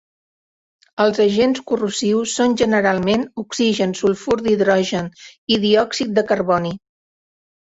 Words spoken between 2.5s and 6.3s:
generalment oxigen, sulfur d'hidrogen i diòxid de